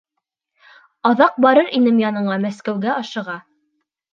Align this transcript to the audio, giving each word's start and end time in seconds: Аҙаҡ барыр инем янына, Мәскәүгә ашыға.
Аҙаҡ 1.09 1.37
барыр 1.47 1.69
инем 1.81 2.01
янына, 2.05 2.41
Мәскәүгә 2.47 2.93
ашыға. 3.05 3.41